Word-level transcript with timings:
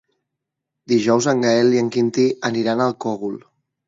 Dijous 0.93 1.27
en 1.33 1.43
Gaël 1.45 1.69
i 1.75 1.81
en 1.81 1.91
Quintí 1.97 2.23
aniran 2.51 2.81
al 2.87 2.97
Cogul. 3.07 3.37